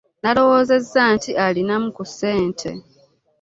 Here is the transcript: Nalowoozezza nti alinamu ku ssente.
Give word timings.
Nalowoozezza 0.23 1.01
nti 1.15 1.31
alinamu 1.45 1.87
ku 1.95 2.03
ssente. 2.09 2.69